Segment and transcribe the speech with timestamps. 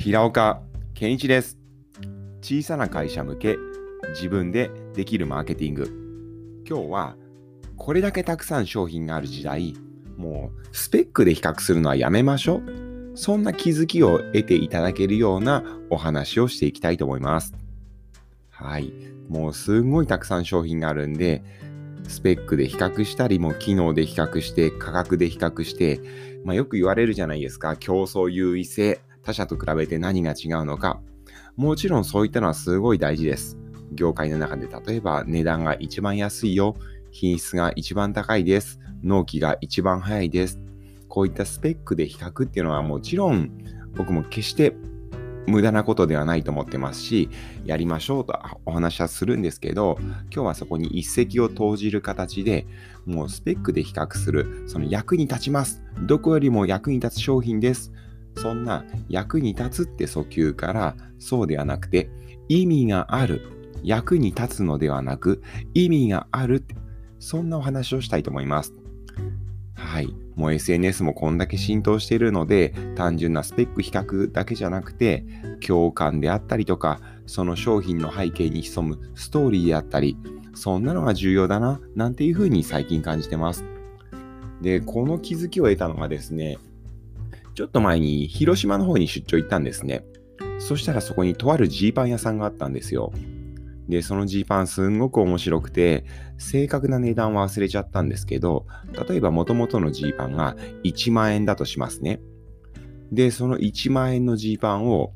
[0.00, 0.62] 平岡
[0.94, 1.58] 健一です。
[2.40, 3.58] 小さな会社向け
[4.14, 6.64] 自分でできるマーケティング。
[6.66, 7.16] 今日は
[7.76, 9.74] これだけたくさん商品がある時代、
[10.16, 13.12] もうスペックで比較するのはやめましょう。
[13.14, 17.52] そんな気づきを得ていただけるようなお話をしていきたいと思います。
[18.48, 18.94] はい。
[19.28, 21.42] もうすんごいたくさん商品があるんで、
[22.08, 26.00] スペックで比較したり、も機能で比較して、価格で比較して、
[26.46, 27.76] まあ、よく言われるじゃないですか。
[27.76, 31.00] 競争優位性、他社と比べて何が違うのか。
[31.56, 33.58] もちろんそういったのはすごい大事です。
[33.92, 36.76] 業界の中で例えば値段が一番安いよ、
[37.10, 40.60] 品質が一番高いです、納期が一番早いです。
[41.08, 43.50] こういったスペックで比較っていうのはもちろん
[43.96, 44.76] 僕も決して
[45.46, 47.28] 無駄なことではないと思ってますし、
[47.64, 49.98] やりましょうとお話はするんですけど、
[50.32, 52.66] 今日はそこに一石を投じる形で、
[53.06, 55.82] もうスペックで比較する、その役に立ちます。
[56.06, 57.92] どこよりも役に立つ商品です。
[58.36, 62.10] そんな役に立つって訴求からそうではなくて
[62.48, 63.42] 意味がある
[63.82, 65.42] 役に立つのではなく
[65.74, 66.64] 意味がある
[67.18, 68.74] そんなお話をしたいと思います。
[69.74, 70.14] はい。
[70.36, 75.24] もう SNS もこんだけ浸透しているので単純なスペック比較だけじゃなくて
[75.66, 80.16] 共感であったりとかその商品の背景に潜むストーリーであったり
[80.54, 83.64] そんなのが重要だななんていうふうに最近感じてます。
[84.62, 86.58] でこの気づきを得たのがですね
[87.60, 90.02] ちょっと前に広島の方に出張行ったんですね。
[90.58, 93.12] そしたらそこにとあるジーパン屋さんがあったんですよ。
[93.86, 96.06] で、そのジーパンすんごく面白くて、
[96.38, 98.66] 正確な値段は忘れちゃったんですけど、
[99.06, 102.22] 例えば元々のジーパンが1万円だとしますね。
[103.12, 105.12] で、その1万円のジーパンを、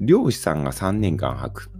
[0.00, 1.70] 漁師さんが3年間履く。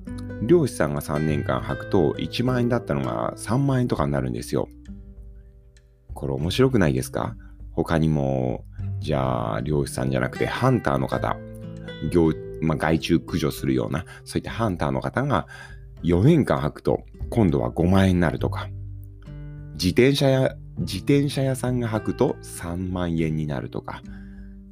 [0.49, 4.69] 漁師さんが3年間履くと1万円だったのが3万円とかになるんですよ。
[6.13, 7.37] これ面白くないですか？
[7.71, 8.65] 他にも
[9.03, 11.37] じゃあ、漁師さんじゃなくて、ハンターの方、
[12.11, 12.33] 業
[12.63, 15.47] まあ、害虫駆除するような、そういったハンターの方が
[16.05, 18.69] 4年間履くと、今度は5万円になるとか、
[19.75, 24.03] 自転車や、自転車屋さんが履くと3万円になるとか、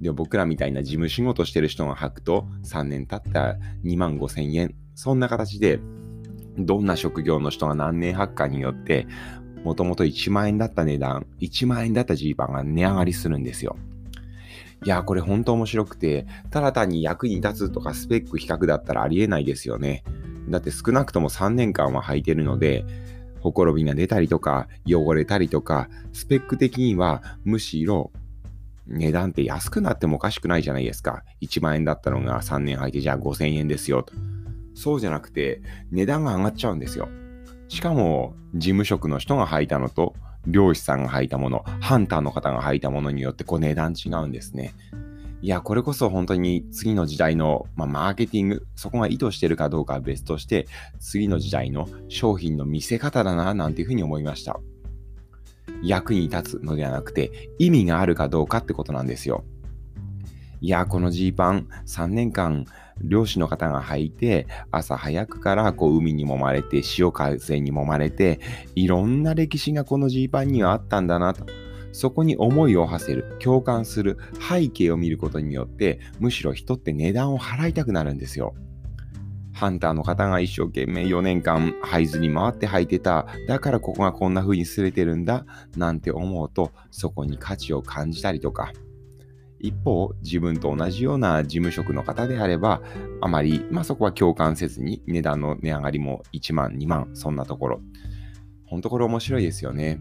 [0.00, 4.74] で僕らみたいな事務仕事してる人が履くと3年経ったら2万5千円。
[4.94, 5.78] そんな形で、
[6.58, 9.06] どんな職業の人が何年履くかによって、
[9.64, 13.76] もともと1万円だった値段、1万円だったジーパンが値上がりするんですよ。
[14.84, 20.04] いや、これ本当面白くて、ただ単に役に立つとかスペック比較だったらありえないですよね。
[20.48, 22.84] だって少なくとも3年間は履いてるので、
[23.40, 28.10] ほころびが出たりとか、汚れたりとか、スペック的にはむしろ
[28.86, 31.24] 値段って安くなってもおかしくないじゃないですか。
[31.40, 34.12] 1万円だったのが3年履いてじゃあ5000円ですよと。
[34.74, 37.08] そうじゃなくて値段が上がっちゃうんですよ。
[37.69, 40.14] しかも事務職の人が履いたのと
[40.46, 44.74] 漁師さんが履いたもの、ハンターの方が履いたものによってこう値段違うんですね。
[45.42, 50.66] いや、これこそ本当に次の時代の、まあ、マーケティング、そこが意図してるかどうかは別として、
[50.98, 54.60] 次の時代の商品の見せ方だな、なんていうふうに思いました。
[55.82, 59.44] 役に立つのではなくて、意味があるかどうかってことなんですよ。
[60.60, 62.66] いや、このジーパン3年間
[63.03, 68.41] 漁師の方が履いて、朝早くからこう海に揉まれて、潮風に揉まれて、
[68.75, 71.47] いろんな歴史がこのジーパンにはあったんだなと。
[71.93, 74.19] そこに思いを馳せる、共感する、
[74.49, 78.55] 背景を見ることによって、むしろ人って値段を払いたくなるんですよ。
[79.53, 83.27] ハンターの方が一生懸命4年間ハイズに回って履いてた。
[83.47, 85.44] だからここがこんな風に擦れてるんだ。
[85.77, 88.72] なんて思うと、そこに価値を感じたりとか、
[89.60, 92.82] 一方、自分と同じような事務職の方であれば、
[93.21, 97.81] あまり、まあ、そこは共感せずに、値段の値上がりも1万、2万、そんなところ。
[98.65, 100.00] ほんとこれ面白いですよね。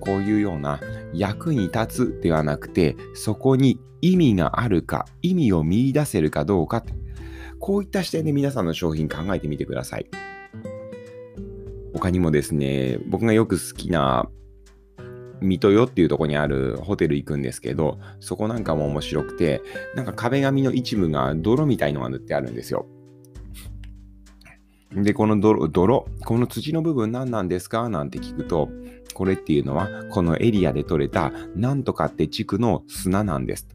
[0.00, 0.80] こういうような
[1.12, 6.84] 役に立つではなくて、そこに意味があるか、意味を見出せるかどうか、
[7.60, 10.06] こういった視点で皆さんの商品考えてみてください。
[11.94, 14.28] 他にもですね、僕がよく好きな
[15.42, 19.60] 水戸よっていうとこにあるホテル行くんですけど、そこなんかも面白くて、
[19.94, 22.86] なんか壁紙の一部が泥みたいのが塗ってあるんですよ。
[24.94, 26.06] で、この泥、泥？
[26.24, 27.88] この土の部分何なんですか？
[27.88, 28.68] なんて聞くと、
[29.14, 33.66] これっていうのは、このエリアで採れたなんとかって地区の砂なんです。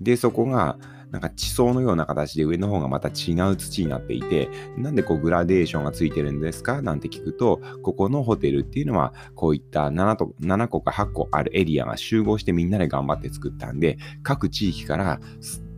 [0.00, 0.78] で、そこが、
[1.10, 6.82] なんか地層のような形で上の方がまた違う土になっていて、なんでこうグラデーションがついてるんですか？
[6.82, 15.20] なんて聞くと、ここのホテルっていうのはこういった7と7個か8個あるエリアが集合してみんなで頑張って作ったんで、各地域から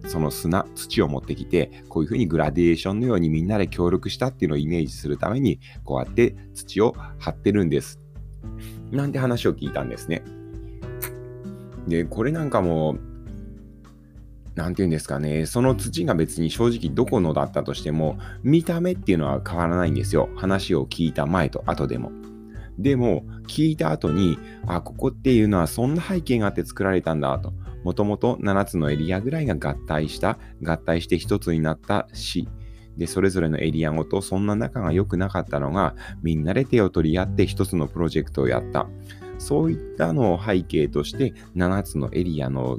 [0.06, 8.00] その砂、土を持ってきて、こういうふうにグラデーションのようにみんなで協力したっていうのをイメージするために、こうやって土を張ってるんです。
[8.90, 10.22] なんて話を聞いたんですね。
[11.86, 12.96] で、これなんかも
[14.54, 20.28] なんて言うんですかね、その土が別に正直どこのだったとしても、見た目っていうのは変わらないんですよ。
[20.36, 22.10] 話を聞いた前と後でも。
[22.78, 27.52] でも、聞いた後に、あ、ここっていうのはそんな背景があって作られたんだと。
[27.84, 32.48] もともと7つのエリアぐらいが合体した、合体して1つになった市。
[32.96, 38.88] で、それぞれのエリアごとそんな仲が良くなかったのが、みんなで手を取り合って1つのプロジェクトをやった。
[39.38, 42.78] そういったのを背景として、7つのエリアの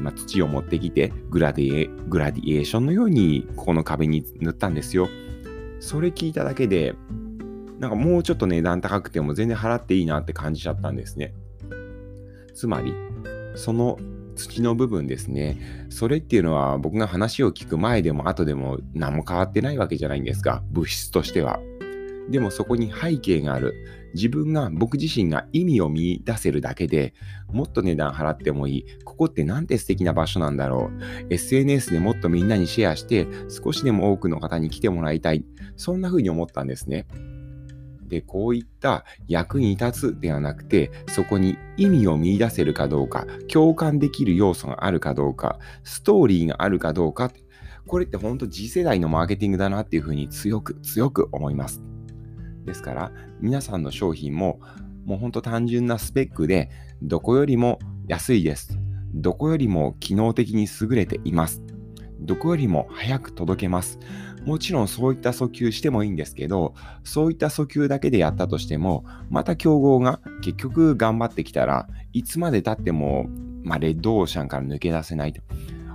[0.00, 5.08] ま、土を持ってきてグラディグラディエーションのようにここの壁に塗ったんですよ。
[5.80, 6.94] それ聞いただけで
[7.78, 11.34] なんかもうちょっと値段高くても全然払っていいなって感じちゃったんですね。
[12.54, 12.94] つまり、
[13.56, 13.98] その
[14.36, 15.86] 土の部分ですね。
[15.90, 20.62] それっていうのは僕が話を聞く前でも後でも何も変わってないわけじゃないんですか。
[20.70, 21.60] 物質としては。
[22.30, 23.74] でもそこに背景がある。
[24.14, 27.14] 自分が、僕自身が意味を見出せるだけで
[27.48, 28.86] もっと値段払ってもいい。
[29.04, 31.26] ここってなんて素敵な場所なんだろう。
[31.30, 35.44] SNS でもっとみんなにシェアして少しでも多くの方に来てもらいたい。
[35.76, 37.06] そんな風に思ったんですね。
[38.08, 47.32] で、こういった役に立つではなくて、そこに意味を見出せるかどうか、共感できる要素があるかどうか、ストーリーがあるかどうか、
[47.86, 51.82] これって本当次世代のマーケティングだなっていうふうに強く強く思います。
[52.64, 54.60] ですから、皆さんの商品も、
[55.04, 56.70] もう本当単純なスペックで、
[57.02, 57.78] どこよりも
[58.08, 58.78] 安いです。
[59.14, 61.62] どこよりも機能的に優れています。
[62.20, 63.98] どこよりも早く届けます。
[64.44, 73.26] もちろんそういった訴求してもいいんですけど、そういった訴求だけでやったとしても、また競合が結局頑張ってきたらいつまでたっても、
[73.62, 75.42] まあ、レッドオーシャンから抜け出せないと。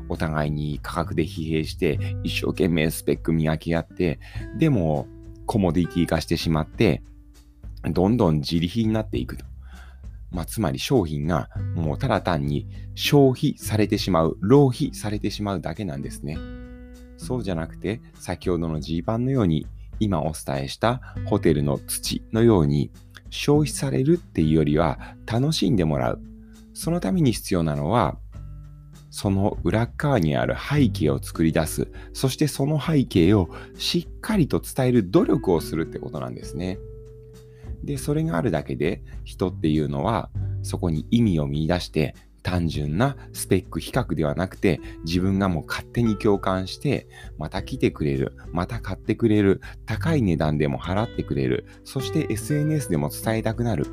[0.10, 4.20] お互いに価格で疲弊して、一生懸命スペック磨き合って、
[4.58, 5.08] でも
[5.50, 7.02] コモディティ化してしまって、
[7.92, 9.46] どんどん自利品になっていくと。
[10.30, 16.38] まあ、つまり商品がもうただ単に消費されてしまう、浪費されてしまうだけなんですね。
[17.18, 19.66] そうじゃなくて、先ほどの G 版のように、
[20.00, 22.92] 今お伝えしたホテルの土のように、
[23.32, 26.22] 消費されるっていうよりは楽しんでもらう。
[26.76, 28.20] そのために必要なのは、
[29.10, 31.88] その裏側にある背景を作り出す。
[32.14, 36.80] そしてその背景をしっかりと伝える努力をするってことなんですね。
[37.84, 40.30] で、それがあるだけで人っていうのは
[40.64, 47.08] そこに意味を見出して単純なスペック比較ではなくて自分がもう勝手に共感して
[47.38, 53.86] また来てくれるまた買ってくれる高い値段でも払ってくれるそして SNS でも伝えたくなる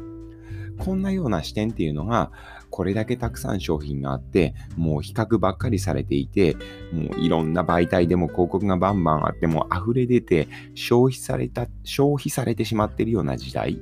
[0.78, 2.30] こんなような視点っていうのが
[2.76, 6.58] これだけたくさん商品があってもう比較ばっかりされていて
[6.92, 13.80] もういろんな媒体でも広告がバンバンあっても溢れ出て消費された消費されてしまってるような時代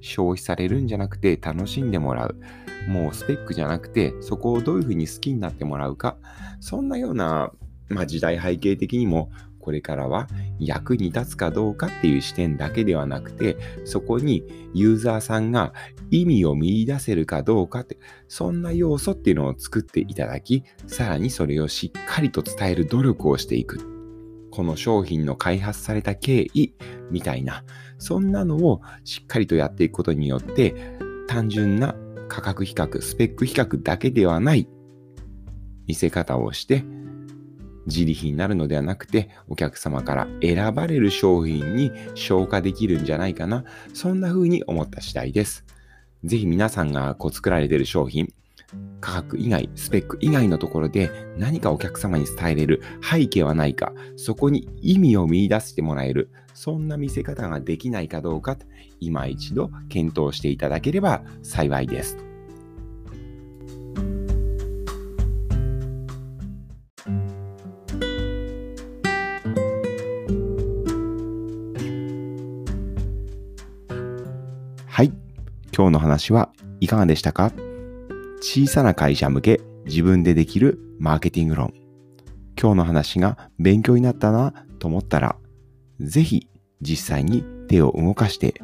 [0.00, 2.40] 消費されるんじゃなくて楽しんでもらう。
[2.88, 6.16] もうスペックじゃなくて、そこをどういうふうに好きになってもらうか、
[6.60, 7.50] そんなような、
[7.88, 9.30] まあ、時代背景的にも、
[9.64, 10.28] これからは
[10.58, 13.56] 役に立つかどうかっていう視点だけではなくて、
[13.86, 14.44] そこに
[14.74, 15.72] ユーザーさんが
[16.10, 17.96] 意味を見出せるかどうかって、
[18.28, 23.78] そんな要素っていうのを作っていただき、さらにそれをしっかりと伝える努力をしていく。
[24.50, 26.74] この商品の開発された経緯
[27.10, 27.64] みたいな、
[27.96, 30.74] そんなのをしっかりとやっていくことによって、
[31.26, 31.96] 単純な
[32.28, 34.68] 価格比較、スペック比較だけではない
[35.86, 36.84] 見せ方をして、
[37.86, 43.64] 自利品になるのではなくて、お客様から選ばれる商品に消化できるんじゃないかな。
[43.92, 45.64] そんな風に思った次第です。
[46.24, 48.32] ぜひ皆さんがこう作られている商品、
[49.00, 58.56] 価格以外、スペック以外のところで何かお客様に伝えれる背景はないか、そこに意味を見出してもらえる、そんな見せ方ができないかどうか、
[59.00, 62.33] 今一度検討していただければ幸いです。
[75.76, 77.50] 今日の話はいかがでしたか？
[78.40, 81.74] 小さな会社向け自分でできるマーケティング論。
[82.56, 85.34] 今日の話が勉強になったなと思ったら、
[85.98, 86.48] ぜひ
[86.80, 88.54] 実際に手を動かして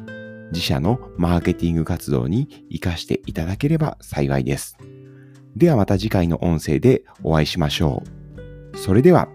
[0.53, 4.77] 自社のマーケティング活動に活かしていただければ幸いです。
[5.57, 8.03] ではまた次回の音声でお会いしましょ
[8.73, 8.77] う。
[8.77, 9.27] それでは。